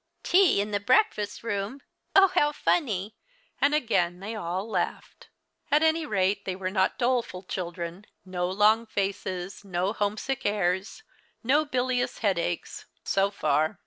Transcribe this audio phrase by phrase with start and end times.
[0.31, 1.79] "Tea in the breakfast room!
[2.15, 3.13] Oh, how funny!"
[3.61, 5.29] And again they all laughed.
[5.69, 11.03] At any rate they were not doleful children— no long faces, no homesick airs,
[11.43, 13.79] no bilious headaches— so far.